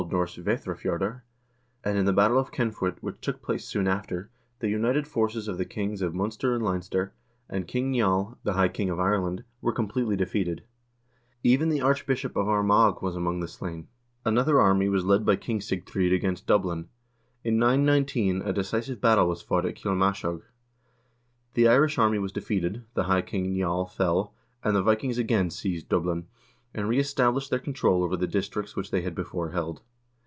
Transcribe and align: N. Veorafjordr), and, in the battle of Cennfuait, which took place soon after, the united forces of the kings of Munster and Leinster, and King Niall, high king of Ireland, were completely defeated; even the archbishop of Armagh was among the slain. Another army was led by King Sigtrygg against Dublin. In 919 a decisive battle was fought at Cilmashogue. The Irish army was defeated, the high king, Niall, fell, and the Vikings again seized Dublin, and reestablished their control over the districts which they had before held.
N. 0.01 0.07
Veorafjordr), 0.09 1.21
and, 1.83 1.95
in 1.95 2.05
the 2.05 2.11
battle 2.11 2.39
of 2.39 2.51
Cennfuait, 2.51 2.97
which 3.03 3.21
took 3.21 3.39
place 3.43 3.65
soon 3.65 3.87
after, 3.87 4.31
the 4.57 4.67
united 4.67 5.07
forces 5.07 5.47
of 5.47 5.59
the 5.59 5.63
kings 5.63 6.01
of 6.01 6.15
Munster 6.15 6.55
and 6.55 6.63
Leinster, 6.63 7.13
and 7.47 7.67
King 7.67 7.91
Niall, 7.91 8.35
high 8.43 8.67
king 8.69 8.89
of 8.89 8.99
Ireland, 8.99 9.43
were 9.61 9.71
completely 9.71 10.15
defeated; 10.15 10.63
even 11.43 11.69
the 11.69 11.81
archbishop 11.81 12.35
of 12.35 12.47
Armagh 12.47 13.03
was 13.03 13.15
among 13.15 13.41
the 13.41 13.47
slain. 13.47 13.89
Another 14.25 14.59
army 14.59 14.89
was 14.89 15.05
led 15.05 15.23
by 15.23 15.35
King 15.35 15.59
Sigtrygg 15.59 16.11
against 16.15 16.47
Dublin. 16.47 16.89
In 17.43 17.59
919 17.59 18.41
a 18.41 18.51
decisive 18.53 18.99
battle 19.01 19.27
was 19.27 19.43
fought 19.43 19.65
at 19.67 19.75
Cilmashogue. 19.77 20.41
The 21.53 21.67
Irish 21.67 21.99
army 21.99 22.17
was 22.17 22.31
defeated, 22.31 22.85
the 22.95 23.03
high 23.03 23.21
king, 23.21 23.53
Niall, 23.55 23.85
fell, 23.85 24.33
and 24.63 24.75
the 24.75 24.81
Vikings 24.81 25.19
again 25.19 25.51
seized 25.51 25.89
Dublin, 25.89 26.25
and 26.73 26.87
reestablished 26.87 27.49
their 27.49 27.59
control 27.59 28.01
over 28.01 28.15
the 28.17 28.25
districts 28.27 28.77
which 28.77 28.89
they 28.91 29.01
had 29.01 29.13
before 29.13 29.51
held. 29.51 29.81